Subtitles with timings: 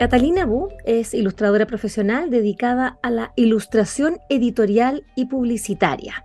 [0.00, 6.24] Catalina Bu es ilustradora profesional dedicada a la ilustración editorial y publicitaria.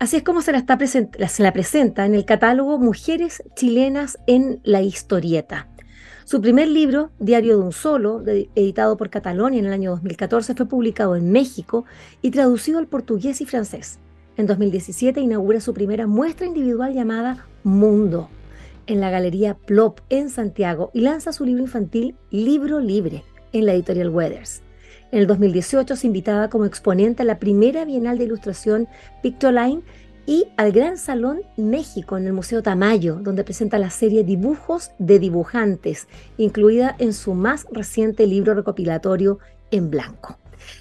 [0.00, 0.64] Así es como se la,
[1.28, 5.68] se la presenta en el catálogo Mujeres chilenas en la historieta.
[6.24, 10.66] Su primer libro, Diario de un Solo, editado por Catalonia en el año 2014, fue
[10.66, 11.84] publicado en México
[12.22, 14.00] y traducido al portugués y francés.
[14.36, 18.28] En 2017 inaugura su primera muestra individual llamada Mundo,
[18.86, 23.72] en la Galería Plop en Santiago y lanza su libro infantil Libro Libre en la
[23.72, 24.62] editorial Weathers.
[25.12, 28.88] En el 2018 es invitada como exponente a la primera Bienal de Ilustración
[29.22, 29.82] Pictoline
[30.26, 35.18] y al Gran Salón México en el Museo Tamayo, donde presenta la serie Dibujos de
[35.18, 39.38] Dibujantes, incluida en su más reciente libro recopilatorio
[39.70, 40.38] en blanco.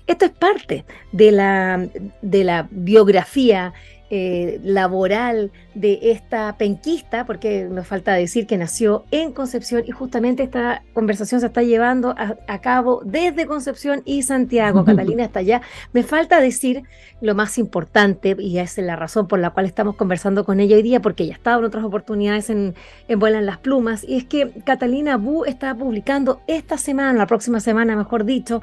[0.08, 1.88] Esto es parte de la,
[2.22, 3.74] de la biografía
[4.12, 10.44] eh, laboral de esta penquista, porque nos falta decir que nació en Concepción y justamente
[10.44, 14.86] esta conversación se está llevando a, cabo desde Concepción y Santiago.
[14.86, 15.62] Catalina está allá.
[15.92, 16.84] Me falta decir
[17.20, 20.76] lo más importante, y esa es la razón por la cual estamos conversando con ella
[20.76, 22.76] hoy día, porque ella ha estado en otras oportunidades en,
[23.08, 27.60] en Vuelan las Plumas, y es que Catalina Bu está publicando esta semana, la próxima
[27.60, 28.62] semana mejor dicho,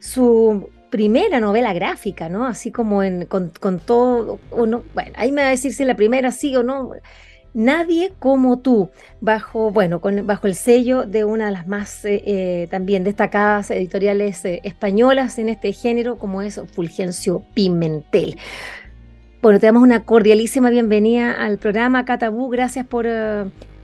[0.00, 2.46] su primera novela gráfica, ¿no?
[2.46, 6.54] Así como en, con, todo, bueno, ahí me va a decir si la primera sí
[6.54, 6.90] o no.
[7.54, 8.90] Nadie como tú,
[9.20, 14.44] bajo, bueno, bajo el sello de una de las más eh, eh, también destacadas editoriales
[14.44, 18.36] eh, españolas en este género, como es Fulgencio Pimentel.
[19.40, 22.50] Bueno, te damos una cordialísima bienvenida al programa Catabú.
[22.50, 23.06] Gracias por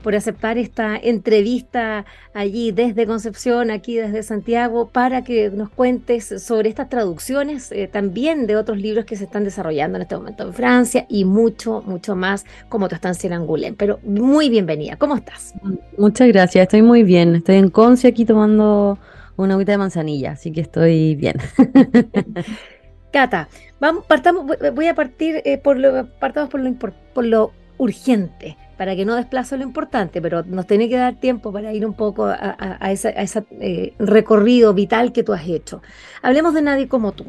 [0.03, 2.05] por aceptar esta entrevista
[2.35, 8.47] allí desde Concepción, aquí desde Santiago, para que nos cuentes sobre estas traducciones eh, también
[8.47, 12.15] de otros libros que se están desarrollando en este momento en Francia y mucho, mucho
[12.15, 13.77] más como tu estancia en Angoulême.
[13.77, 15.55] Pero muy bienvenida, ¿cómo estás?
[15.97, 17.35] Muchas gracias, estoy muy bien.
[17.35, 18.99] Estoy en Conce aquí tomando
[19.37, 21.37] una agüita de manzanilla, así que estoy bien.
[23.13, 23.49] Cata,
[23.81, 24.45] vamos, partamos,
[24.75, 26.75] voy a partir eh, por lo, partamos por lo,
[27.15, 31.53] por lo urgente para que no desplace lo importante, pero nos tiene que dar tiempo
[31.53, 33.13] para ir un poco a, ese
[33.61, 35.83] eh, recorrido vital que tú has hecho.
[36.23, 37.27] Hablemos de Nadie como tú.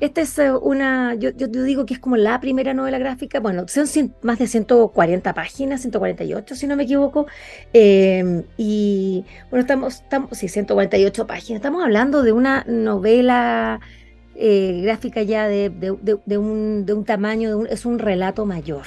[0.00, 3.66] Esta es eh, una, yo, yo, digo que es como la primera novela gráfica, bueno,
[3.68, 3.86] son
[4.22, 7.26] más de 140 páginas, 148 si no me equivoco,
[7.72, 13.80] em, y bueno, estamos, estamos, sí, 148 páginas, estamos hablando de una novela
[14.34, 15.68] eh, gráfica ya de,
[16.38, 18.86] un, de un, tamaño, es un relato mayor.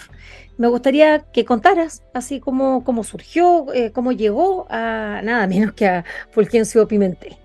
[0.57, 5.87] Me gustaría que contaras así como cómo surgió, eh, cómo llegó a nada menos que
[5.87, 7.35] a Fulgencio Pimentel.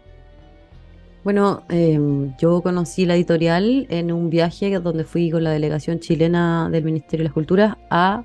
[1.25, 6.71] Bueno, em, yo conocí la editorial en un viaje donde fui con la delegación chilena
[6.71, 8.25] del Ministerio de las Culturas a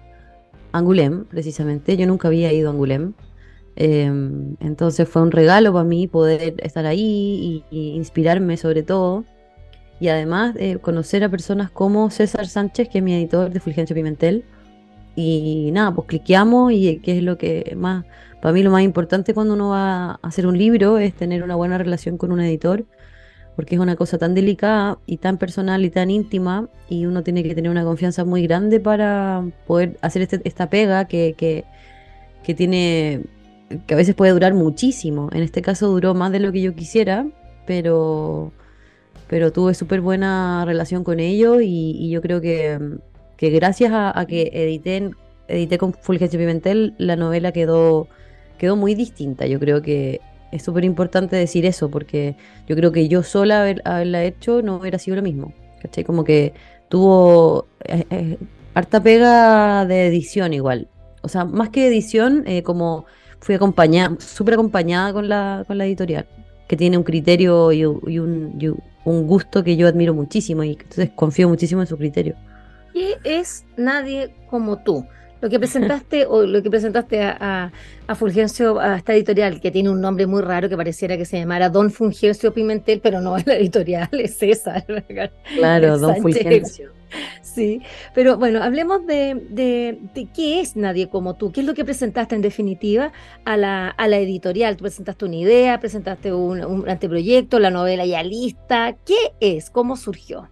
[0.72, 1.97] Angulem, precisamente.
[1.97, 3.13] Yo nunca había ido a Angulem.
[3.75, 9.25] Em, entonces fue un regalo para mí poder estar ahí y inspirarme sobre todo
[10.00, 13.95] y además eh, conocer a personas como César Sánchez, que es mi editor de Fulgencio
[13.95, 14.44] Pimentel.
[15.15, 18.05] Y nada, pues cliqueamos y qué es lo que más,
[18.41, 21.55] para mí lo más importante cuando uno va a hacer un libro es tener una
[21.55, 22.85] buena relación con un editor,
[23.55, 27.43] porque es una cosa tan delicada y tan personal y tan íntima y uno tiene
[27.43, 31.63] que tener una confianza muy grande para poder hacer este, esta pega que, que,
[32.43, 33.21] que tiene,
[33.87, 35.29] que a veces puede durar muchísimo.
[35.31, 37.25] En este caso duró más de lo que yo quisiera,
[37.65, 38.51] pero
[39.27, 42.79] pero tuve súper buena relación con ellos y, yo creo que,
[43.38, 45.12] que gracias a, que edité,
[45.47, 48.07] edité con Fulgencio Pimentel, la novela quedó,
[48.57, 49.45] quedó muy distinta.
[49.45, 50.21] Yo creo que
[50.51, 52.36] es súper importante decir eso, porque
[52.68, 55.54] yo creo que yo sola haberla hecho no hubiera sido lo mismo.
[55.81, 56.04] ¿Cachai?
[56.04, 56.54] Como que
[56.89, 58.38] tuvo eh, eh,
[58.74, 60.88] harta pega de edición igual.
[61.21, 63.06] O sea, más que edición, eh, como
[63.39, 66.27] fui acompañada, súper acompañada con la, con la editorial,
[66.68, 71.50] que tiene un criterio y, un, un gusto que yo admiro muchísimo y entonces confío
[71.50, 72.36] muchísimo en su criterio.
[72.95, 75.06] ¿Qué es Nadie como tú?
[75.42, 77.74] Lo que presentaste o lo que presentaste a,
[78.07, 81.38] a, Fulgencio, a esta editorial, que tiene un nombre muy raro que pareciera que se
[81.38, 84.86] llamara Don Fulgencio Pimentel, pero no es la editorial, es César.
[85.57, 86.94] Claro, Don Fulgencio.
[87.42, 87.81] Sí,
[88.13, 92.36] pero bueno, hablemos de, de, qué es Nadie como tú, qué es lo que presentaste
[92.36, 93.12] en definitiva
[93.44, 94.77] a la, a la editorial.
[94.77, 98.95] Tú presentaste una idea, presentaste un, un anteproyecto, la novela ya lista.
[99.06, 99.69] ¿Qué es?
[99.69, 100.47] ¿Cómo surgió?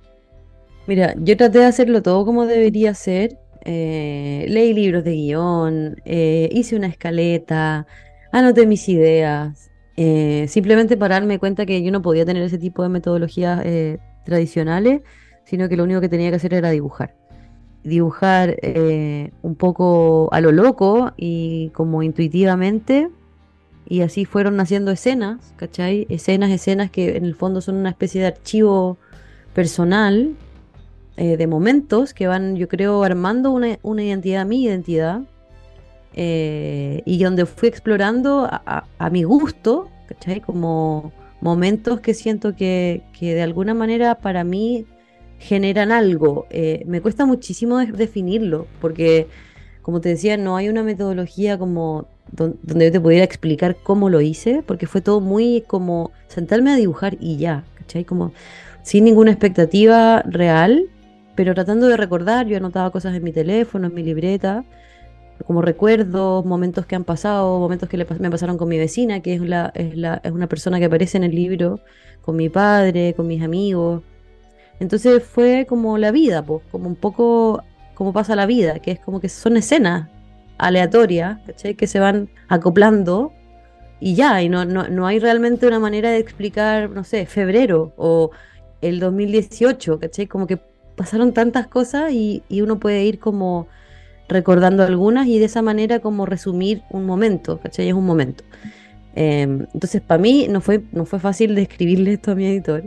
[0.86, 3.38] Mira, yo traté de hacerlo todo como debería ser.
[3.66, 7.88] Eh, leí libros de guion, eh, hice una escaleta,
[8.32, 9.72] anoté mis ideas.
[9.96, 13.64] Eh, simplemente para darme cuenta que yo no podía tener ese tipo de metodologías
[14.26, 15.02] tradicionales,
[15.46, 17.16] sino que lo único que tenía que hacer era dibujar.
[17.84, 18.58] Dibujar
[19.42, 23.10] un poco a lo loco y como intuitivamente.
[23.86, 26.08] Y así fueron naciendo escenas, ¿cachai?
[26.10, 28.98] Escenas, escenas que en el fondo son una especie de archivo
[29.54, 30.36] personal
[31.16, 35.22] eh, de momentos que van, yo creo, armando una, identidad, mi identidad,
[36.16, 40.42] eh, y donde fui explorando a, mi gusto, ¿cachai?
[40.42, 41.12] Como
[41.42, 44.86] momentos que siento que, que, de alguna manera para mí
[45.40, 46.48] generan algo.
[46.50, 49.28] Eh, me cuesta muchísimo definirlo, porque,
[49.82, 54.22] como te decía, no hay una metodología como donde yo te pudiera explicar cómo lo
[54.22, 58.06] hice, porque fue todo muy como sentarme a dibujar y ya, ¿cachai?
[58.06, 58.32] Como
[58.82, 60.90] sin ninguna expectativa real,
[61.36, 64.66] pero tratando de recordar, yo anotaba cosas en mi teléfono, en mi libreta,
[65.46, 69.42] como recuerdos, momentos que han pasado, momentos que me pasaron con mi vecina, que es,
[69.42, 71.80] la, es, una persona que aparece en el libro,
[72.22, 74.04] con mi padre, con mis amigos.
[74.80, 77.64] Entonces fue como la vida, pues, como un poco
[77.96, 80.10] como pasa la vida, que es como que son escenas
[80.58, 81.40] aleatorias,
[81.78, 83.32] que se van acoplando
[84.00, 87.94] y ya, y no, no, no hay realmente una manera de explicar, no sé, febrero
[87.98, 88.32] o
[88.82, 90.28] el 2018, ¿cachai?
[90.28, 90.60] Como que
[90.96, 93.68] pasaron tantas cosas y, uno puede ir como
[94.30, 97.90] recordando algunas y de esa manera como resumir un momento, ¿cachai?
[97.90, 98.44] Es un momento.
[99.16, 102.84] Em, entonces, para mí no fue, no fue fácil describirle esto a mi editor.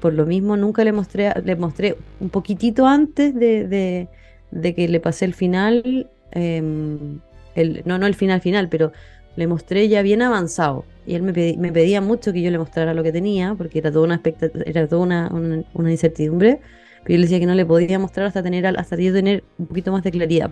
[0.00, 4.08] Por lo mismo, nunca le mostré, le mostré un poquitito antes de,
[4.52, 7.20] que le pasé el final, em,
[7.54, 8.92] el, no, no el final final, pero
[9.36, 10.84] le mostré ya bien avanzado.
[11.06, 13.90] Y él me, me pedía mucho que yo le mostrara lo que tenía, porque era
[13.90, 14.20] toda una,
[14.64, 15.30] era toda una,
[15.74, 16.60] una incertidumbre.
[17.06, 19.66] Pero yo le decía que no le podía mostrar hasta tener hasta yo tener un
[19.66, 20.50] poquito más de claridad.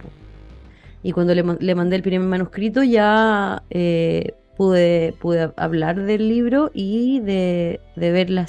[1.02, 1.42] Y cuando le,
[1.74, 8.46] mandé el primer manuscrito ya eh, pude, pude hablar del libro y de, ver la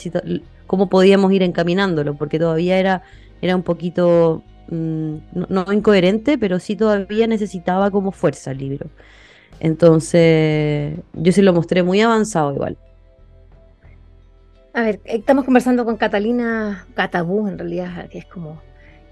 [0.68, 3.02] cómo podíamos ir encaminándolo, porque todavía era,
[3.42, 5.16] era un poquito, mm,
[5.50, 8.88] no, incoherente, pero sí todavía necesitaba como fuerza el libro.
[9.60, 12.78] Entonces, yo sí lo mostré muy avanzado igual.
[14.76, 18.62] A ver, estamos conversando con Catalina Catabú, en realidad, que es como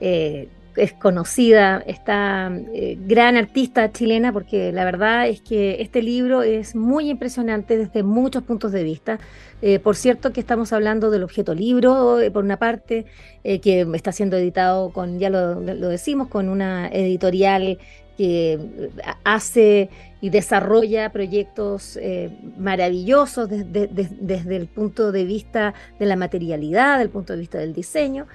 [0.01, 6.43] eh, es conocida, esta eh, gran artista chilena, porque la verdad es que este libro
[6.43, 9.19] es muy impresionante desde muchos puntos de vista.
[9.61, 13.05] Eh, por cierto, que estamos hablando del objeto libro, por una parte,
[13.43, 17.77] que está siendo editado con, ya lo, lo decimos, con una editorial
[18.17, 18.89] que
[19.23, 19.89] hace
[20.21, 27.33] y desarrolla proyectos eh, maravillosos desde el punto de vista de la materialidad, del punto
[27.33, 28.27] de vista del diseño,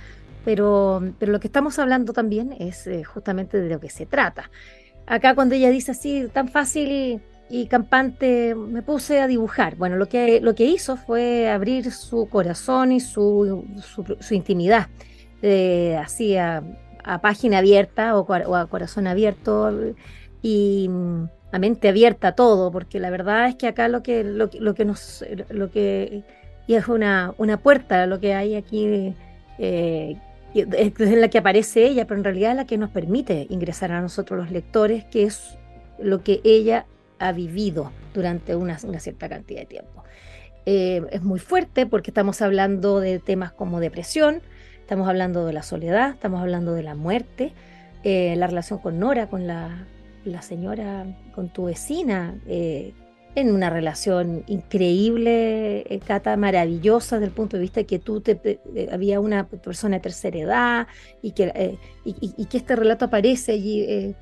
[0.44, 4.50] pero, pero lo que estamos hablando también es eh, justamente de lo que se trata.
[5.06, 9.76] Acá cuando ella dice así, tan fácil y campante, me puse a dibujar.
[9.76, 13.64] Bueno, lo que, lo que hizo fue abrir su corazón y su,
[14.20, 14.88] su, intimidad,
[15.40, 16.36] eh, así
[17.04, 19.70] a, página abierta o, o a corazón abierto
[20.42, 20.88] y
[21.52, 24.84] la mente abierta a todo, porque la verdad es que acá lo que, lo, que
[24.84, 26.22] nos, lo que,
[26.66, 29.14] y es una, una puerta, lo que hay aquí,
[29.58, 30.16] eh,
[30.54, 33.92] es en la que aparece ella, pero en realidad es la que nos permite ingresar
[33.92, 35.58] a nosotros los lectores, que es
[35.98, 36.86] lo que ella
[37.18, 40.04] ha vivido durante una, cierta cantidad de tiempo.
[40.66, 44.42] Eh, es muy fuerte porque estamos hablando de temas como depresión,
[44.88, 47.52] estamos hablando de la soledad, estamos hablando de la muerte,
[48.04, 49.86] eh, la relación con Nora, con la,
[50.24, 51.04] la señora,
[51.34, 52.94] con tu vecina, eh,
[53.34, 58.22] en una relación increíble, eh, Cata, maravillosa desde el punto de vista de que tú
[58.22, 60.86] te, había una persona de tercera edad
[61.20, 64.16] y que, y, que este relato aparece allí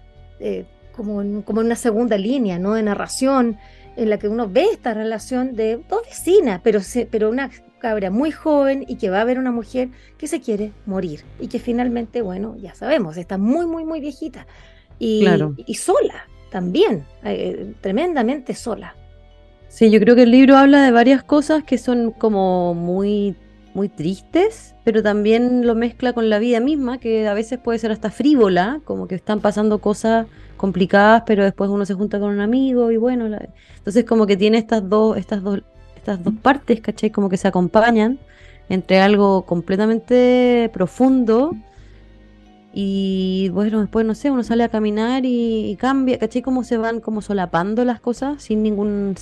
[0.91, 2.75] como, en, como en una segunda línea, ¿no?
[2.75, 3.57] De narración,
[3.95, 7.53] en la que uno ve esta relación de dos vecinas, pero, pero una
[7.87, 11.47] cabra muy joven y que va a ver una mujer que se quiere morir y
[11.47, 14.45] que finalmente, bueno, ya sabemos, está muy, muy, muy viejita
[14.99, 15.25] y,
[15.67, 18.97] y sola también, eh, tremendamente sola.
[19.69, 23.37] Sí, yo creo que el libro habla de varias cosas que son como muy
[23.73, 27.93] muy tristes, pero también lo mezcla con la vida misma, que a veces puede ser
[27.93, 30.27] hasta frívola, como que están pasando cosas
[30.57, 33.27] complicadas, pero después uno se junta con un amigo y bueno,
[33.77, 35.61] entonces como que tiene estas dos, estas dos,
[36.07, 37.11] estas dos partes, ¿cachai?
[37.11, 38.19] Como que se acompañan
[38.69, 41.53] entre algo completamente profundo
[42.73, 46.43] y bueno, después no sé, uno sale a caminar y, cambia, ¿cachai?
[46.43, 49.17] Como se van como solapando las cosas sin ningún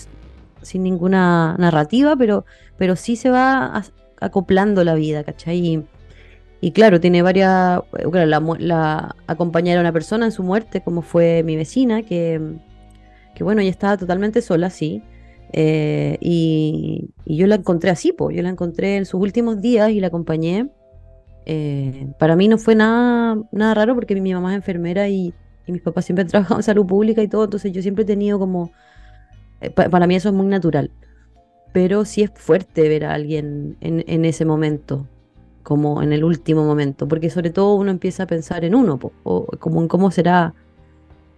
[0.61, 2.45] sin ninguna narrativa, pero,
[2.77, 3.83] pero sí se va
[4.21, 5.85] acoplando la vida, ¿cachai?
[6.61, 11.43] Y, claro, tiene varias, claro, la, acompañar a una persona en su muerte, como fue
[11.43, 12.41] mi vecina, que,
[13.35, 15.03] que bueno, ella estaba totalmente sola, sí,
[15.53, 20.01] eh, y, yo la encontré así, pues, yo la encontré en sus últimos días y
[20.01, 20.69] la acompañé.
[21.47, 25.35] Eh, para mí no fue nada, nada raro porque mi, mamá es enfermera y,
[25.67, 28.39] mis papás siempre han trabajado en salud pública y todo, entonces yo siempre he tenido
[28.39, 28.71] como,
[29.61, 30.91] eh, para mí eso es muy natural,
[31.73, 35.07] pero sí es fuerte ver a alguien en, ese momento,
[35.63, 39.47] como en el último momento, porque sobre todo uno empieza a pensar en uno, o
[39.59, 40.55] como en cómo será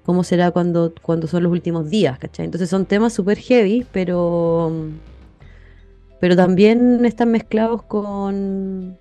[0.07, 2.45] cómo será cuando, cuando son los últimos días, ¿cachai?
[2.45, 4.73] Entonces son temas súper heavy, pero,
[6.21, 8.97] pero también están mezclados con,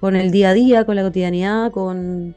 [0.00, 2.36] con el día a día, con la cotidianidad, con,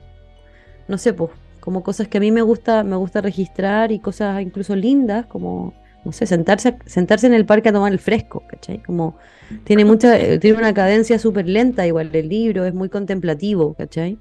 [0.87, 4.41] no sé, pues, como cosas que a mí me gusta, me gusta registrar y cosas
[4.41, 5.73] incluso lindas, como,
[6.05, 8.81] no sé, sentarse, sentarse en el parque a tomar el fresco, ¿cachai?
[8.81, 9.17] Como
[9.65, 14.17] tiene mucha, tiene una cadencia súper lenta, igual el libro, es muy contemplativo, ¿cachai?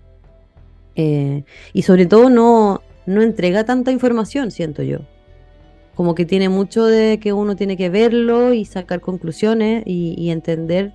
[0.96, 5.00] Eh, y sobre todo no, no entrega tanta información, siento yo.
[5.94, 10.92] Como que tiene mucho de que uno tiene que verlo y sacar conclusiones y, entender,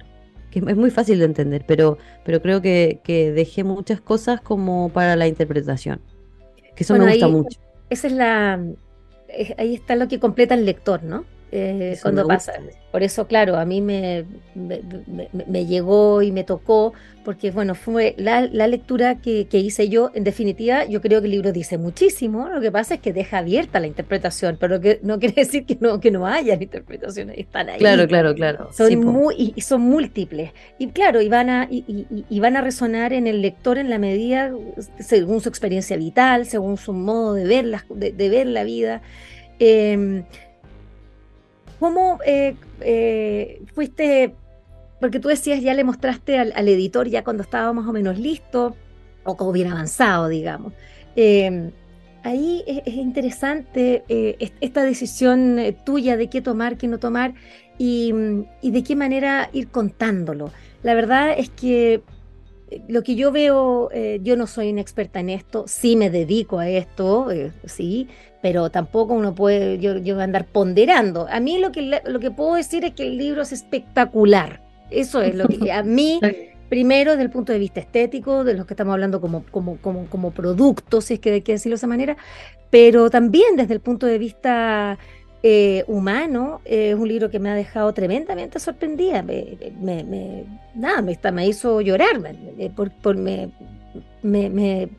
[0.51, 4.89] que es muy fácil de entender, pero, pero creo que, que dejé muchas cosas como
[4.89, 6.01] para la interpretación.
[6.75, 7.59] Que eso me gusta mucho.
[7.89, 8.63] Esa es la.
[9.57, 11.25] Ahí está lo que completa el lector, ¿no?
[11.57, 12.53] Eh, cuando pasa.
[12.91, 16.93] Por eso, claro, a mí me, me, llegó y me tocó,
[17.23, 20.11] porque bueno, fue la, lectura que, hice yo.
[20.13, 22.49] En definitiva, yo creo que el libro dice muchísimo.
[22.49, 25.77] Lo que pasa es que deja abierta la interpretación, pero que no quiere decir que
[25.79, 27.79] no, que no haya interpretaciones, están ahí.
[27.79, 28.69] Claro, claro, claro.
[28.73, 30.51] Son muy, y, son múltiples.
[30.77, 34.53] Y claro, y van, a, y, van a resonar en el lector en la medida,
[34.99, 39.01] según su experiencia vital, según su modo de ver la, de, ver la vida.
[39.57, 40.25] Em,
[41.79, 44.33] ¿Cómo eh, eh, fuiste?
[44.99, 48.75] Porque tú decías, ya le mostraste al, editor ya cuando estaba más o menos listo,
[49.23, 50.73] o como bien avanzado, digamos.
[51.15, 51.71] Em,
[52.23, 57.33] ahí es, interesante eh, esta decisión tuya de qué tomar, qué no tomar
[57.77, 58.13] y,
[58.61, 60.51] de qué manera ir contándolo.
[60.81, 62.01] La verdad es que
[62.87, 63.89] lo que yo veo,
[64.21, 67.27] yo no soy una experta en esto, sí me dedico a esto,
[67.65, 68.07] sí,
[68.41, 71.27] pero tampoco uno puede yo, yo andar ponderando.
[71.31, 74.61] A mí lo que, lo que puedo decir es que el libro es espectacular.
[74.91, 76.19] Eso es lo que a mí,
[76.69, 80.05] primero desde el punto de vista estético, de los que estamos hablando como, como, como,
[80.05, 82.17] como producto, si es que hay que decirlo de esa manera,
[82.69, 84.99] pero también desde el punto de vista
[85.47, 89.21] eh, humano, es un libro que me ha dejado tremendamente sorprendida.
[89.21, 92.19] Me, me, nada, me, me hizo llorar,
[92.75, 93.51] por, por, me,
[94.23, 94.89] me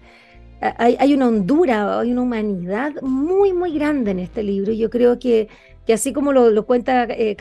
[0.60, 4.72] hay, una hondura, hay una humanidad muy, muy grande en este libro.
[4.72, 5.48] Yo creo que,
[5.84, 7.36] que así como lo, cuenta eh,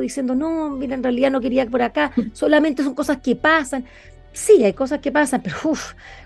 [0.00, 3.84] diciendo, no, mira, en realidad no quería por acá, solamente son cosas que pasan.
[4.32, 5.56] Sí, hay cosas que pasan, pero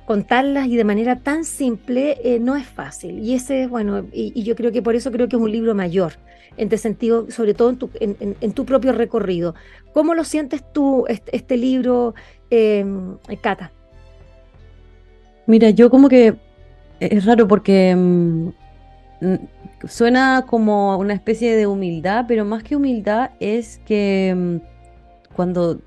[0.05, 3.19] contarlas y de manera tan simple eh, no es fácil.
[3.19, 6.15] Y ese, bueno, y, yo creo que por eso creo que es un libro mayor,
[6.57, 9.55] en este sentido, sobre todo en tu, en, tu propio recorrido.
[9.93, 12.15] ¿Cómo lo sientes tú, este, este libro,
[12.51, 12.85] eh,
[13.41, 13.73] Cata?
[15.47, 16.37] Mira, yo como que
[17.01, 18.49] es raro porque mm,
[19.87, 24.57] suena como una especie de humildad, pero más que humildad es que mm,
[25.35, 25.81] cuando,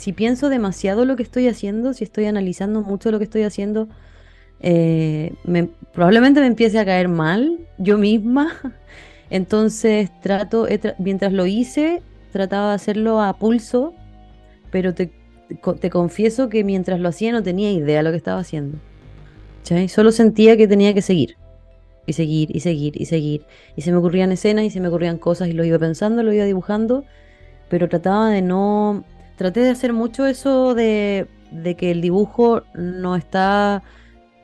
[0.00, 3.86] si pienso demasiado lo que estoy haciendo, si estoy analizando mucho lo que estoy haciendo,
[4.60, 5.34] eh,
[5.92, 8.50] probablemente me empiece a caer mal yo misma.
[9.30, 10.66] Entonces trato,
[10.96, 12.00] mientras lo hice,
[12.32, 13.92] trataba de hacerlo a pulso,
[14.70, 15.10] pero te,
[15.90, 18.78] confieso que mientras lo hacía no tenía idea de lo que estaba haciendo.
[19.88, 21.36] Solo sentía que tenía que seguir.
[22.06, 23.44] Y seguir, y seguir, y seguir.
[23.76, 26.32] Y se me ocurrían escenas y se me ocurrían cosas y lo iba pensando, lo
[26.32, 27.04] iba dibujando,
[27.68, 29.04] pero trataba de no...
[29.40, 33.82] Traté de hacer mucho eso de, de que el dibujo no está...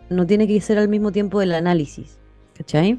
[0.09, 2.17] no tiene que ser al mismo tiempo del análisis.
[2.57, 2.99] ¿Cachai?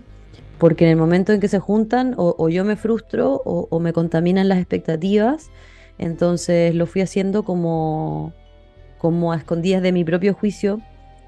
[0.60, 4.48] Porque en el momento en que se juntan, o, yo me frustro o, me contaminan
[4.48, 5.50] las expectativas
[5.98, 8.32] entonces lo fui haciendo como,
[9.00, 10.80] como a escondidas de mi propio juicio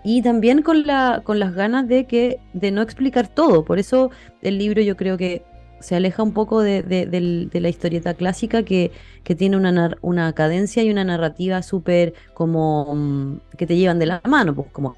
[0.03, 3.65] y también con, la, con las ganas de, que, de no explicar todo.
[3.65, 4.11] Por eso
[4.43, 5.41] el libro yo creo que
[5.79, 8.91] se aleja un poco de, de, la historieta clásica que,
[9.23, 14.05] que tiene una, una cadencia y una narrativa súper como mm, que te llevan de
[14.05, 14.95] la mano, pues como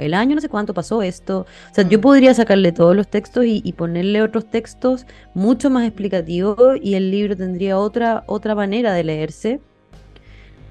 [0.00, 1.46] el año no sé cuánto pasó esto.
[1.70, 2.02] O sea, yo mm.
[2.02, 7.36] podría sacarle todos los textos y, ponerle otros textos mucho más explicativos y el libro
[7.36, 9.60] tendría otra, otra manera de leerse.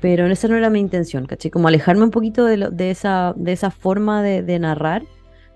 [0.01, 1.50] Pero esa no era mi intención, ¿caché?
[1.50, 5.04] Como alejarme un poquito de, de, esa, de esa forma de, narrar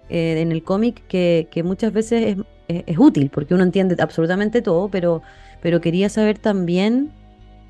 [0.09, 2.45] eh, en el cómic que, que, muchas veces es,
[2.85, 5.21] es, útil, porque uno entiende absolutamente todo, pero,
[5.61, 7.11] pero quería saber también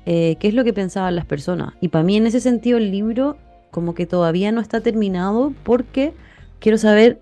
[0.06, 1.74] eh, qué es lo que pensaban las personas.
[1.80, 3.36] Y para mí en ese sentido el libro
[3.70, 6.12] como que todavía no está terminado porque
[6.60, 7.20] quiero saber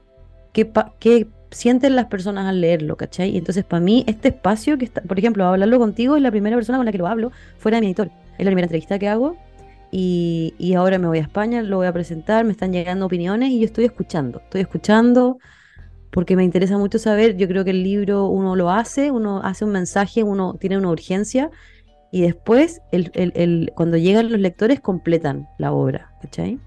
[0.52, 3.30] qué, qué sienten las personas al leerlo, ¿cachai?
[3.30, 6.56] Y entonces para mí este espacio que está, por ejemplo, hablarlo contigo es la primera
[6.56, 8.10] persona con la que lo hablo fuera de mi editor.
[8.38, 9.36] Es la primera entrevista que hago
[9.90, 13.50] y, y, ahora me voy a España, lo voy a presentar, me están llegando opiniones
[13.50, 15.38] y yo estoy escuchando, estoy escuchando
[16.10, 19.64] porque me interesa mucho saber, yo creo que el libro uno lo hace, uno hace
[19.64, 21.50] un mensaje, uno tiene una urgencia
[22.12, 26.58] y después, el, cuando llegan los lectores, completan la obra, ¿cachai?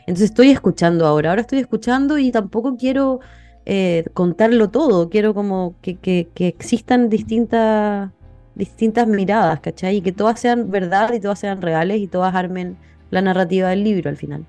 [0.00, 3.18] Entonces estoy escuchando ahora, ahora estoy escuchando y tampoco quiero
[3.66, 8.10] eh, contarlo todo, quiero como que, que, existan distintas,
[8.54, 9.96] distintas miradas, ¿cachai?
[9.96, 12.76] Y que todas sean verdad y todas sean reales y todas armen
[13.10, 14.46] la narrativa del libro al final.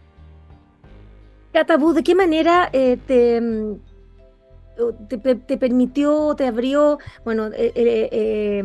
[1.51, 3.41] Catabú, ¿de qué manera eh, te,
[5.07, 8.63] te, permitió, te abrió, bueno, eh, eh, eh,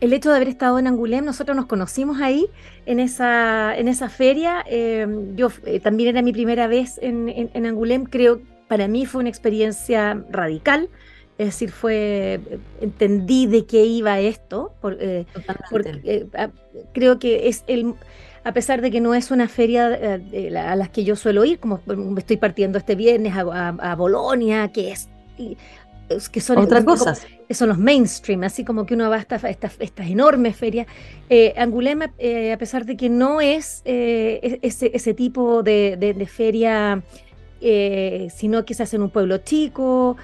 [0.00, 2.46] el hecho de haber estado en Angulem, nosotros nos conocimos ahí,
[2.86, 4.64] en esa, en esa feria,
[5.34, 5.50] yo
[5.82, 10.88] también era mi primera vez en, en, Angulem, creo, para mí fue una experiencia radical,
[11.38, 12.40] es decir, fue,
[12.80, 15.26] entendí de qué iba esto, porque
[16.92, 17.94] creo que es el
[18.44, 21.80] a pesar de que no es una feria a las que yo suelo ir, como
[22.16, 25.08] estoy partiendo este viernes a, a Bolonia, que es
[26.30, 27.26] que son otras cosas.
[27.50, 29.44] son los mainstream, así como que uno va a estas
[29.78, 30.86] esta, enormes ferias.
[31.28, 37.02] Eh, Angulema, eh, a pesar de que no es eh, ese, ese, tipo de, feria,
[37.60, 40.16] eh, sino que se hace en un pueblo chico,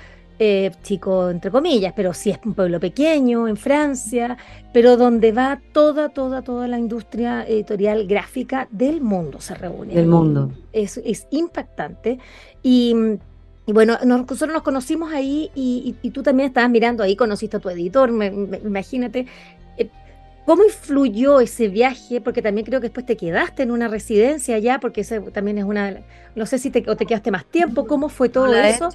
[0.82, 4.36] chico entre comillas, pero sí es un pueblo pequeño en Francia,
[4.72, 9.94] pero donde va toda, toda, toda la industria editorial gráfica del mundo se reúne.
[9.94, 10.50] Del mundo.
[10.72, 12.18] Es, es impactante.
[12.60, 12.92] Y
[13.64, 17.68] y bueno, nosotros nos conocimos ahí y, tú también estabas mirando ahí, conociste a tu
[17.68, 19.26] editor, imagínate.
[19.78, 19.88] Eh,
[20.44, 22.20] ¿Cómo influyó ese viaje?
[22.20, 25.64] Porque también creo que después te quedaste en una residencia allá, porque ese también es
[25.64, 26.00] una,
[26.34, 28.88] no sé si te, o te quedaste más tiempo, ¿cómo fue todo eso?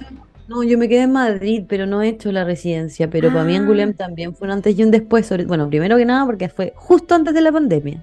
[0.48, 3.56] No, yo me quedé en Madrid, pero no he hecho la residencia, pero para mí
[3.56, 3.96] Angulem ah.
[3.96, 7.32] también fue un antes y un después, bueno, primero que nada porque fue justo antes
[7.32, 8.02] de la pandemia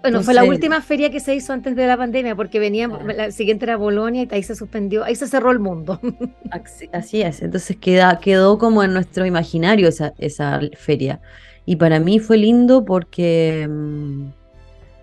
[0.00, 3.30] bueno, fue la última feria que se hizo antes de la pandemia, porque venía, la
[3.30, 6.00] siguiente era Bolonia y ahí se suspendió, ahí se cerró el mundo.
[6.92, 11.20] Así, es, entonces queda, quedó como en nuestro imaginario esa, esa feria.
[11.64, 14.26] Y para mí fue lindo porque, mm,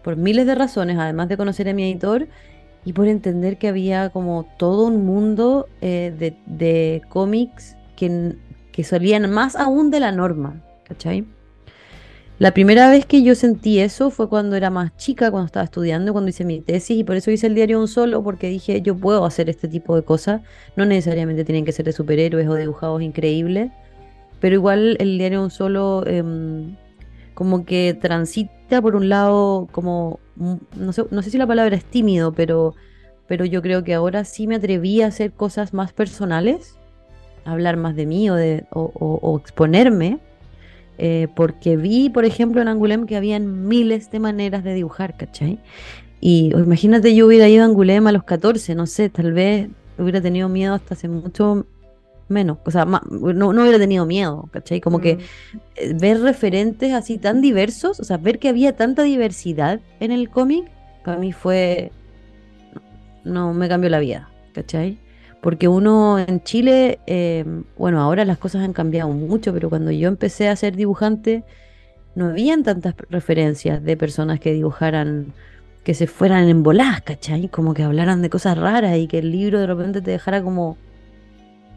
[0.03, 2.27] por miles de razones, además de conocer a mi editor
[2.83, 8.35] y por entender que había como todo un mundo eh, de, de cómics que,
[8.73, 11.25] que salían más aún de la norma, ¿cachai?
[12.39, 16.13] La primera vez que yo sentí eso fue cuando era más chica, cuando estaba estudiando,
[16.13, 18.95] cuando hice mi tesis y por eso hice el diario un solo, porque dije yo
[18.95, 20.41] puedo hacer este tipo de cosas,
[20.77, 23.71] no necesariamente tienen que ser de superhéroes o dibujados increíbles,
[24.39, 26.77] pero igual el diario un solo em,
[27.33, 31.75] como que transita por un lado como, mm, no sé, no sé si la palabra
[31.75, 32.73] es tímido, pero,
[33.27, 36.77] pero yo creo que ahora sí me atreví a hacer cosas más personales,
[37.43, 40.19] hablar más de mí o, exponerme
[41.01, 45.59] eh, porque vi, por ejemplo, en Angulem que habían miles de maneras de dibujar, ¿cachai?
[46.19, 50.19] Y imagínate, yo hubiera ido a Angulem a los 14, no sé, tal vez hubiera
[50.21, 51.65] tenido miedo hasta hace mucho
[52.27, 52.99] menos, o sea, no,
[53.53, 54.81] no hubiera tenido miedo, ¿cachai?
[54.81, 55.19] Como que mm.
[55.77, 60.29] eh, ver referentes así tan diversos, o sea, ver que había tanta diversidad en el
[60.29, 60.69] cómic,
[61.05, 61.93] para mí fue,
[63.23, 64.97] no, me cambió la vida, ¿cachai?
[65.41, 67.45] Porque uno en Chile, eh,
[67.77, 71.43] bueno, ahora las cosas han cambiado mucho, pero cuando yo empecé a ser dibujante,
[72.15, 75.33] no habían tantas referencias de personas que dibujaran,
[75.83, 77.47] que se fueran en bolas, ¿cachai?
[77.47, 80.77] Como que hablaran de cosas raras y que el libro de repente te dejara como,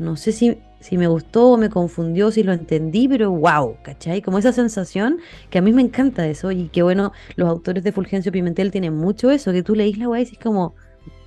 [0.01, 4.23] no sé si, si me gustó o me confundió, si lo entendí, pero wow, ¿cachai?
[4.23, 5.19] Como esa sensación
[5.51, 8.95] que a mí me encanta eso y que bueno, los autores de Fulgencio Pimentel tienen
[8.95, 10.75] mucho eso, que tú leís la guay y es como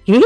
[0.06, 0.22] ¿qué?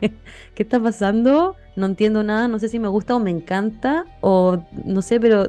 [0.54, 1.56] ¿Qué está pasando?
[1.76, 5.46] No entiendo nada, no sé si me gusta o me encanta, o no sé, pero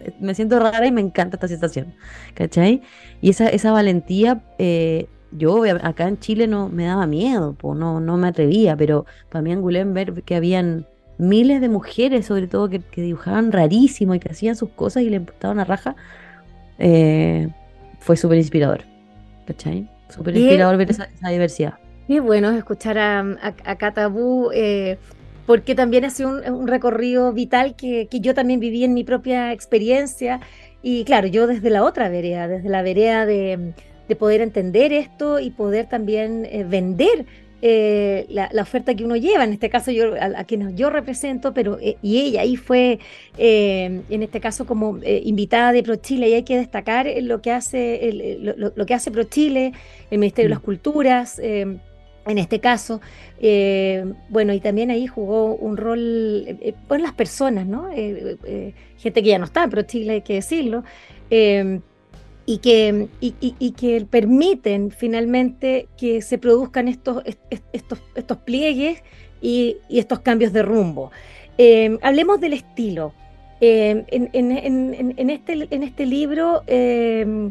[0.00, 1.94] eh, me siento rara y me encanta esta sensación,
[2.34, 2.82] ¿cachai?
[3.20, 8.16] Y esa, esa valentía, eh, yo acá en Chile no me daba miedo, no, no
[8.16, 10.86] me atrevía, pero para mí Angulén ver que habían
[11.18, 15.16] miles de mujeres, sobre todo, que, dibujaban rarísimo y que hacían sus cosas y le
[15.16, 15.96] importaban a raja,
[16.78, 17.48] eh,
[18.00, 18.84] fue súper inspirador.
[19.46, 19.88] ¿Cachai?
[20.08, 21.74] Súper inspirador ver esa, diversidad.
[22.08, 23.20] Y bueno escuchar a,
[23.64, 24.98] a, Catabú, eh,
[25.44, 29.52] porque también ha sido un, recorrido vital que, que, yo también viví en mi propia
[29.52, 30.40] experiencia.
[30.82, 33.74] Y claro, yo desde la otra vereda, desde la vereda de,
[34.08, 37.26] de poder entender esto y poder también eh, vender
[37.62, 41.78] eh, la, oferta que uno lleva, en este caso yo, a, quienes yo represento, pero
[41.80, 42.98] eh, y ella ahí fue,
[43.38, 48.86] en este caso como invitada de ProChile, y hay que destacar lo que hace, lo,
[48.86, 49.72] que hace ProChile,
[50.10, 50.66] el Ministerio de las mm.
[50.66, 51.40] Culturas,
[52.26, 53.00] en este caso,
[54.28, 56.58] bueno, y también ahí jugó un rol,
[56.88, 57.88] pues las personas, ¿no?
[57.90, 60.84] gente que ya no está en ProChile, hay que decirlo,
[62.46, 67.22] y que, y, que permiten finalmente que se produzcan estos,
[67.72, 69.02] estos, estos pliegues
[69.40, 71.10] y, estos cambios de rumbo.
[71.58, 73.12] Em, hablemos del estilo.
[73.60, 77.50] Em, en, este, en este libro, em,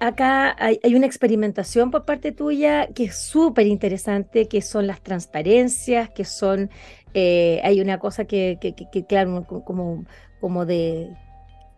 [0.00, 6.10] acá hay, una experimentación por parte tuya que es súper interesante, que son las transparencias,
[6.10, 6.70] que son,
[7.14, 10.04] eh, hay una cosa que, que claro, como,
[10.40, 11.10] como de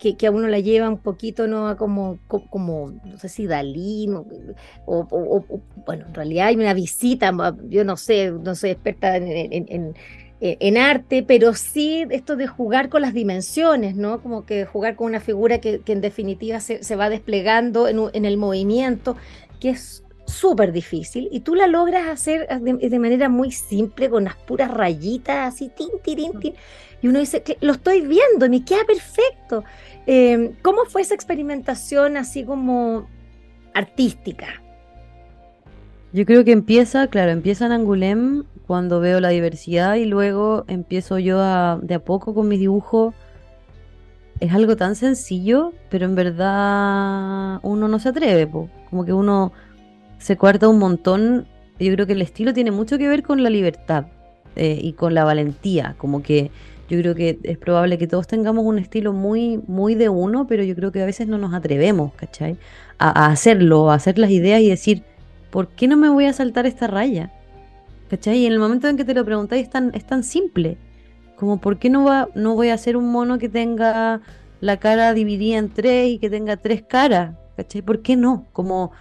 [0.00, 1.76] que, a uno la lleva un poquito, ¿no?
[1.76, 4.08] Como, como, no sé si Dalí,
[4.86, 5.44] o,
[5.84, 7.32] bueno, en realidad hay una visita,
[7.68, 9.94] yo no sé, no soy experta en, en,
[10.78, 14.22] arte, pero sí esto de jugar con las dimensiones, ¿no?
[14.22, 19.16] Como que jugar con una figura que, en definitiva se, va desplegando en, el movimiento,
[19.60, 24.36] que es súper difícil y tú la logras hacer de, manera muy simple, con las
[24.36, 26.54] puras rayitas, así, tin, tin, tin,
[27.02, 29.64] y uno dice, lo estoy viendo, me queda perfecto.
[30.06, 33.08] Eh, ¿Cómo fue esa experimentación así como
[33.74, 34.62] artística?
[36.12, 41.18] Yo creo que empieza, claro, empieza en Angulem cuando veo la diversidad y luego empiezo
[41.18, 41.38] yo
[41.78, 43.14] de a poco con mis dibujos.
[44.40, 49.52] Es algo tan sencillo, pero en verdad uno no se atreve, como que uno
[50.18, 51.46] se cuarta un montón.
[51.78, 54.06] Yo creo que el estilo tiene mucho que ver con la libertad
[54.56, 56.50] eh, y con la valentía, como que
[56.90, 60.64] yo creo que es probable que todos tengamos un estilo muy, muy de uno, pero
[60.64, 62.56] yo creo que a veces no nos atrevemos, ¿cachai?
[62.98, 65.04] A, hacerlo, a hacer las ideas y decir,
[65.50, 67.32] ¿por qué no me voy a saltar esta raya?
[68.08, 68.38] ¿Cachai?
[68.38, 70.78] Y en el momento en que te lo preguntáis es tan, es tan simple.
[71.36, 74.20] Como, ¿por qué no, va, no voy a hacer un mono que tenga
[74.60, 77.36] la cara dividida en tres y que tenga tres caras?
[77.56, 77.82] ¿Cachai?
[77.82, 78.46] ¿Por qué no?
[78.52, 78.92] Como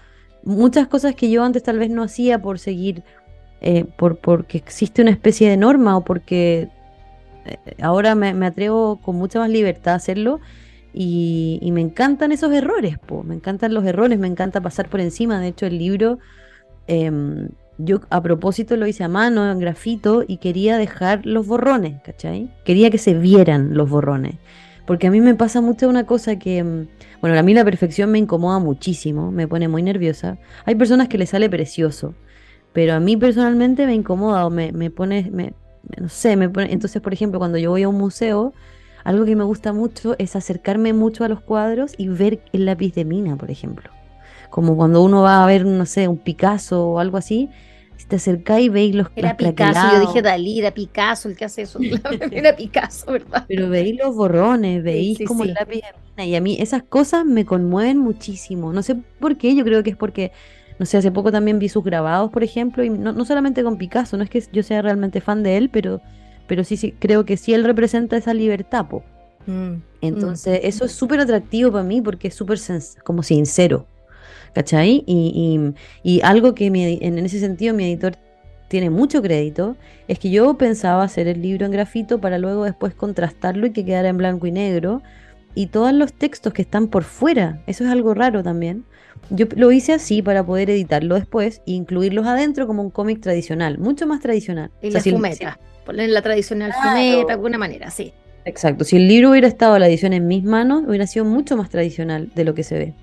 [0.44, 3.04] muchas cosas que yo antes tal vez no hacía por seguir,
[3.62, 6.70] eh, por, porque existe una especie de norma o porque
[7.46, 10.40] eh, ahora me, atrevo con mucha más libertad a hacerlo
[10.94, 15.40] y, me encantan esos errores, me encantan los errores, me encanta pasar por encima.
[15.40, 16.20] De hecho, el libro
[16.88, 22.02] em, yo a propósito lo hice a mano, en grafito, y quería dejar los borrones,
[22.04, 22.50] ¿cachai?
[22.66, 24.36] Quería que se vieran los borrones.
[24.86, 26.88] Porque a mí me pasa mucho una cosa que, em,
[27.22, 30.38] bueno, a mí la perfección me incomoda muchísimo, me pone muy nerviosa.
[30.66, 32.16] Hay personas que le sale precioso,
[32.74, 35.54] pero a mí personalmente me incomoda o me, me pone, me,
[36.00, 38.54] no sé, me entonces por ejemplo cuando yo voy a un museo,
[39.04, 42.94] algo que me gusta mucho es acercarme mucho a los cuadros y ver el lápiz
[42.94, 43.90] de mina, por ejemplo.
[44.50, 47.50] Como cuando uno va a ver, no sé, un Picasso o algo así,
[47.98, 51.46] si te acercáis y veis los Era Picasso, yo dije Dalí, era Picasso el que
[51.46, 51.80] hace eso,
[52.32, 53.46] era Picasso, ¿verdad?
[53.48, 57.26] Pero veis los borrones, veis como el lápiz de mina y a mí esas cosas
[57.26, 58.74] me conmueven muchísimo.
[58.74, 60.32] No sé por qué, yo creo que es porque
[60.80, 64.16] no sé, hace poco también vi sus grabados, por ejemplo, y no, solamente con Picasso,
[64.16, 66.02] no es que yo sea realmente fan de él, pero,
[66.50, 69.04] pero sí, sí creo que sí él representa esa libertad, po.
[69.46, 70.68] Mm, Entonces, mm.
[70.68, 72.60] eso es súper atractivo para mí porque es súper
[73.06, 73.86] como sincero,
[74.54, 75.04] ¿cachai?
[75.06, 78.18] Y, y, algo que en ese sentido mi editor
[78.68, 82.94] tiene mucho crédito, es que yo pensaba hacer el libro en grafito para luego después
[82.94, 85.02] contrastarlo y que quedara en blanco y negro.
[85.56, 88.86] Y todos los textos que están por fuera, eso es algo raro también,
[89.30, 93.78] yo lo hice así para poder editarlo después e incluirlos adentro como un cómic tradicional,
[93.78, 94.72] mucho más tradicional.
[94.82, 98.14] Y la fumeta, poner la tradicional fumeta de alguna manera, sí.
[98.46, 101.72] Exacto, si el libro hubiera estado la edición en mis manos, hubiera sido mucho más
[101.72, 102.94] tradicional de lo que se ve.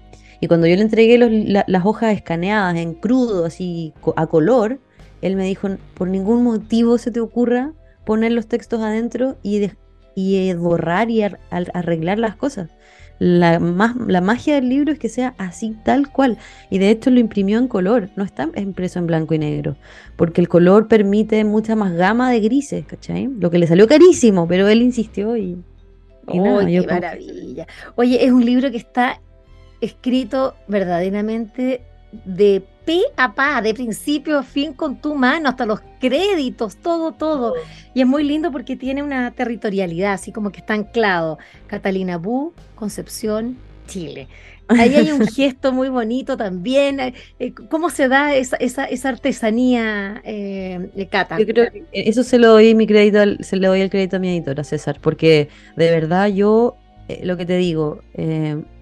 [0.41, 4.79] Y cuando yo le entregué las hojas escaneadas en crudo, así a color,
[5.21, 7.73] él me dijo, por ningún motivo se te ocurra
[8.05, 9.69] poner los textos adentro y,
[10.15, 12.71] y borrar y arreglar las cosas
[13.19, 16.39] la, más, la magia del libro es que sea así tal cual.
[16.71, 19.77] Y de hecho lo imprimió en color, no está impreso en blanco y negro,
[20.17, 23.29] porque el color permite mucha más gama de grises, ¿cachai?
[23.39, 25.59] Lo que le salió carísimo, pero él insistió y...
[26.29, 27.67] y qué maravilla!
[27.95, 29.21] Oye, es un libro que está
[29.81, 35.81] escrito verdaderamente de pe a pa, de principio a fin con tu mano, hasta los
[36.01, 37.55] créditos, todo, todo.
[37.95, 41.39] Y es muy lindo porque tiene una territorialidad, así como que está anclado.
[41.67, 44.29] Catalina Bu, Concepción, Chile.
[44.69, 47.01] Ahí hay un gesto muy bonito también.
[47.01, 51.39] Eh, eh, ¿Cómo se da esa, esa, artesanía, eh, de Cata?
[51.39, 54.19] Yo creo que eso se lo doy mi crédito, se le doy el crédito a
[54.19, 56.77] mi editora, César, porque de verdad yo,
[57.23, 58.01] lo que te digo,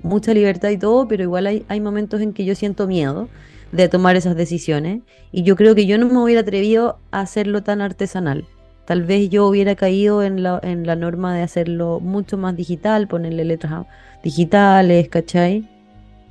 [0.03, 3.29] mucha libertad y todo, pero igual hay, hay momentos en que yo siento miedo
[3.73, 7.63] de tomar esas decisiones y yo creo que yo no me hubiera atrevido a hacerlo
[7.63, 8.47] tan artesanal.
[8.87, 13.09] Tal vez yo hubiera caído en la, en la norma de hacerlo mucho más digital,
[13.09, 13.87] ponerle letras
[14.23, 15.69] digitales, ¿cachai?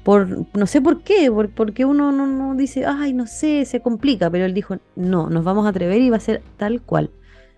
[0.03, 3.79] por no sé por qué, por, porque uno no, no, dice, ay, no sé, se
[3.79, 7.09] complica, pero él dijo, no, nos vamos a atrever y va a ser tal cual.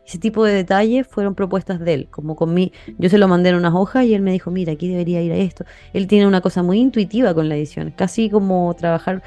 [0.06, 3.56] Ese tipo de detalles fueron propuestas de él, como con yo se lo mandé en
[3.56, 5.66] unas hojas y él me dijo, mira, aquí debería ir a esto.
[5.94, 9.24] Él tiene una cosa muy intuitiva con la edición, casi como trabajar,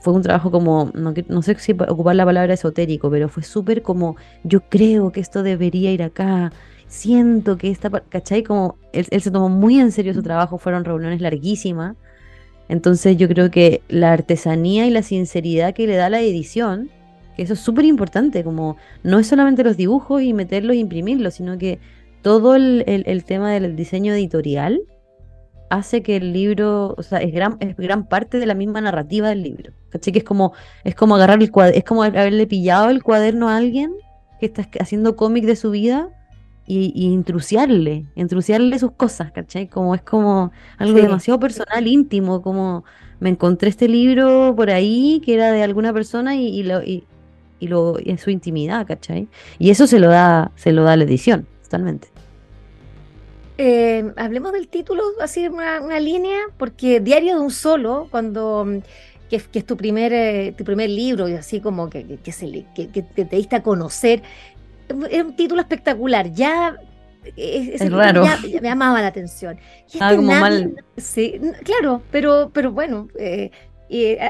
[0.00, 4.16] fue un trabajo como, no, sé si ocupar la palabra esotérico, pero fue súper como,
[4.42, 6.52] yo creo que esto debería ir acá,
[6.88, 8.42] siento que esta, ¿cachai?
[8.42, 11.96] Como él se tomó muy en serio su trabajo, fueron reuniones larguísimas
[12.72, 16.88] entonces yo creo que la artesanía y la sinceridad que le da la edición,
[17.36, 21.34] que eso es súper importante, como no es solamente los dibujos y meterlos e imprimirlos,
[21.34, 21.78] sino que
[22.22, 24.82] todo el, tema del diseño editorial
[25.70, 29.28] hace que el libro, o sea, es gran, es gran parte de la misma narrativa
[29.28, 29.72] del libro.
[29.90, 30.12] ¿Cachai?
[30.12, 30.52] Que es como,
[30.84, 33.92] es como agarrar el cuaderno, es como haberle pillado el cuaderno a alguien
[34.38, 36.08] que está haciendo cómic de su vida
[36.66, 39.68] y, y intrusiarle, intrusiarle sus cosas, ¿cachai?
[39.68, 42.84] Como es como algo demasiado personal, íntimo, como
[43.22, 47.04] me encontré este libro por ahí que era de alguna persona y, lo, y,
[47.68, 49.28] lo en su intimidad, ¿cachai?
[49.58, 52.08] Y eso se lo da, se lo da la edición, totalmente.
[53.58, 58.66] Eh, hablemos del título, así una, una línea, porque Diario de un Solo, cuando
[59.28, 63.56] que, es tu primer, eh, tu primer libro, y así como que, que, te diste
[63.56, 64.22] a conocer,
[65.10, 66.76] es un título espectacular, ya
[67.36, 68.24] es, raro.
[68.24, 69.58] Ya, me llamaba la atención.
[70.00, 70.74] ah, como mal.
[70.96, 73.50] Sí, claro, pero, pero bueno, eh,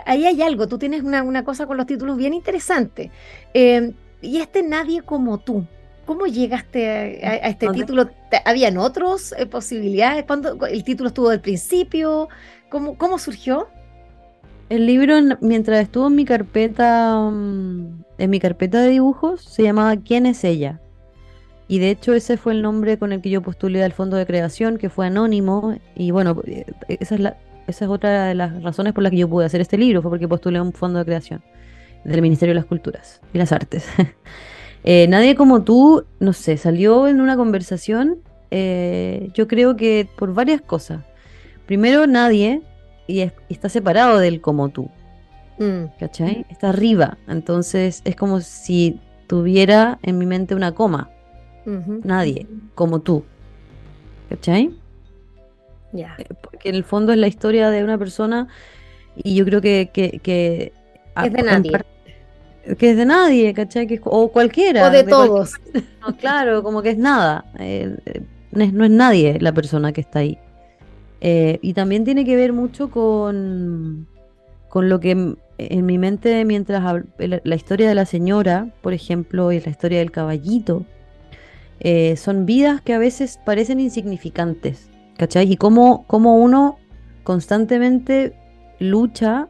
[0.07, 0.67] ahí hay algo.
[0.67, 3.11] Tú tienes una, cosa con los títulos bien interesante.
[3.55, 5.67] Em, y este Nadie como tú.
[6.05, 8.11] ¿Cómo llegaste a, este título?
[8.45, 10.25] ¿Habían otras eh, posibilidades?
[10.25, 12.29] ¿Cuándo el título estuvo del principio?
[12.71, 13.69] ¿Cómo, cómo surgió?
[14.69, 19.97] El libro, mientras estuvo en mi carpeta, mm, en mi carpeta de dibujos, se llamaba
[19.97, 20.81] ¿Quién es ella?
[21.69, 24.27] Y de hecho ese fue el nombre con el que yo postulé al fondo de
[24.27, 25.77] creación, que fue anónimo.
[25.95, 29.19] Y bueno, eh, esa es, la, esa es otra de las razones por las que
[29.19, 31.43] yo pude hacer este libro, fue porque postulé un fondo de creación
[32.05, 33.87] del Ministerio de las Culturas y las Artes.
[34.85, 38.19] Eh, nadie como tú, no sé, salió en una conversación,
[38.51, 41.05] eh, yo creo que por varias cosas.
[41.67, 42.63] Primero, nadie
[43.07, 44.91] y, está separado del como tú.
[45.59, 45.85] Mm.
[46.01, 46.47] ¿Cachai?
[46.51, 47.17] Está arriba.
[47.29, 51.11] Entonces es como si tuviera en mi mente una coma.
[51.65, 53.25] Nadie, como tú.
[54.29, 54.75] ¿Cachai?
[55.93, 56.15] Ya.
[56.19, 58.49] Eh, porque en el fondo es la historia de una persona
[59.17, 59.91] y yo creo que...
[59.93, 60.73] que,
[61.17, 61.73] es de nadie.
[62.79, 63.87] Que es de nadie, ¿cachai?
[63.87, 64.87] Que o cualquiera.
[64.87, 65.55] O de, todos.
[66.21, 67.45] claro, como que es nada.
[67.59, 70.39] Eh, eh, no es nadie la persona que está ahí.
[71.25, 74.09] Eh, y también tiene que ver mucho con,
[74.69, 79.61] con lo que en, mi mente, mientras la, historia de la señora, por ejemplo, y
[79.61, 80.85] la historia del caballito,
[81.79, 85.53] eh, son vidas que a veces parecen insignificantes, ¿cachai?
[85.53, 86.79] Y cómo, cómo uno
[87.25, 88.35] constantemente
[88.79, 89.49] lucha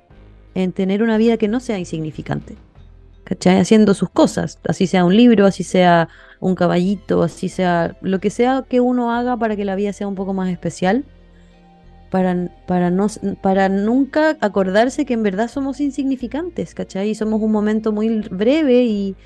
[0.54, 2.56] en tener una vida que no sea insignificante.
[3.24, 3.58] ¿Cachai?
[3.58, 6.08] Haciendo sus cosas, así sea un libro, así sea
[6.40, 10.08] un caballito, así sea lo que sea que uno haga para que la vida sea
[10.08, 11.04] un poco más especial
[12.12, 13.06] para, para, no,
[13.40, 17.08] para nunca acordarse que en verdad somos insignificantes, ¿cachai?
[17.08, 19.16] Y somos un momento muy breve y,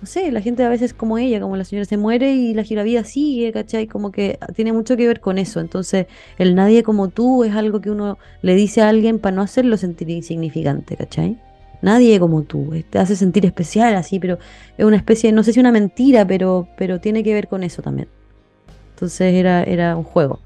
[0.00, 2.82] no sé, la gente a veces como ella, como la señora se muere y la
[2.82, 3.86] vida sigue, ¿cachai?
[3.86, 5.60] Como que tiene mucho que ver con eso.
[5.60, 6.06] Entonces,
[6.38, 9.76] el nadie como tú es algo que uno le dice a alguien para no hacerlo
[9.76, 11.36] sentir insignificante, ¿cachai?
[11.82, 14.38] Nadie como tú, eh, te hace sentir especial así, pero
[14.76, 17.82] es una especie, no sé si una mentira, pero, pero tiene que ver con eso
[17.82, 18.08] también.
[18.94, 20.40] Entonces era, era un juego.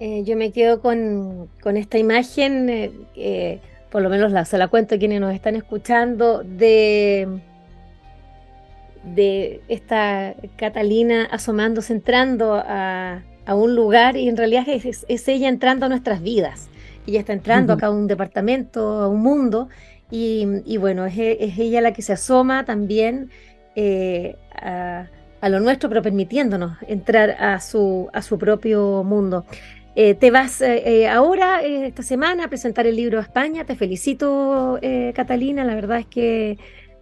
[0.00, 2.68] Eh, yo me quedo con, esta imagen,
[3.16, 3.60] eh,
[3.90, 7.26] por lo menos la, se la cuento a quienes nos están escuchando, de,
[9.04, 15.88] de esta Catalina asomándose, entrando a, un lugar y en realidad es, ella entrando a
[15.88, 16.68] nuestras vidas.
[17.06, 19.68] Ella está entrando acá a un departamento, a un mundo,
[20.10, 23.30] y, bueno, es, ella la que se asoma también
[23.74, 25.06] eh, a,
[25.40, 29.46] a, lo nuestro, pero permitiéndonos entrar a su, a su propio mundo.
[29.96, 30.62] Eh, te vas
[31.10, 33.64] ahora, esta semana, a presentar el libro a España.
[33.64, 34.78] Te felicito,
[35.14, 35.64] Catalina.
[35.64, 36.58] La verdad es que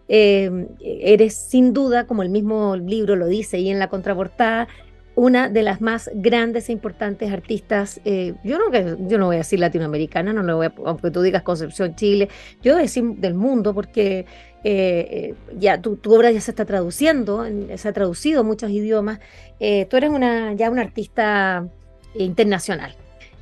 [0.09, 4.69] eres sin duda, como el mismo libro lo dice y en la contraportada,
[5.17, 8.71] una de las más grandes e importantes artistas, eh, yo, no,
[9.09, 12.29] yo no voy a decir latinoamericana, no lo voy a, aunque tú digas Concepción Chile,
[12.63, 14.27] yo voy a decir del mundo porque
[14.63, 19.19] eh, eh, ya tu, obra ya se está traduciendo, se ha traducido a muchos idiomas,
[19.59, 21.67] tú eres una, ya una artista
[22.15, 22.95] internacional.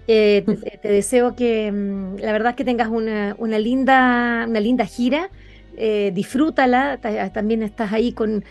[0.07, 0.45] Te,
[0.83, 5.31] deseo que mm, la verdad que tengas una, una, linda, una linda gira
[5.77, 6.99] eh, disfrútala,
[7.33, 8.45] también estás ahí con,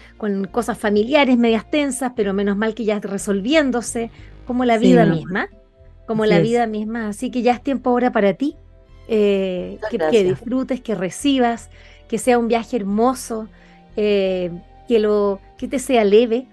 [0.51, 4.11] cosas familiares medias tensas, pero menos mal que ya resolviéndose,
[4.45, 5.49] como la vida misma,
[6.05, 8.55] como la vida misma, así que ya es tiempo ahora para ti,
[9.07, 11.69] eh, que, disfrutes, que recibas,
[12.07, 13.47] que sea un viaje hermoso,
[13.95, 14.51] eh,
[14.87, 16.47] que, lo, que te sea leve,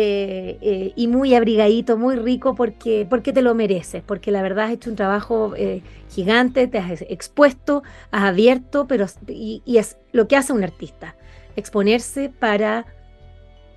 [0.00, 4.66] eh, eh, y muy abrigadito, muy rico, porque, porque te lo mereces, porque la verdad
[4.66, 7.82] has hecho un trabajo eh, gigante, te has expuesto,
[8.12, 11.16] has abierto, pero y, es lo que hace un artista,
[11.56, 12.86] exponerse para,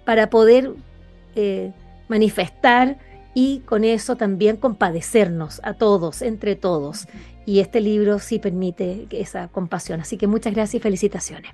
[0.06, 0.76] para poder
[2.08, 3.00] manifestar
[3.34, 7.08] y con eso también compadecernos a todos, entre todos.
[7.48, 10.02] Y este libro sí permite esa compasión.
[10.02, 11.54] Así que muchas gracias y felicitaciones.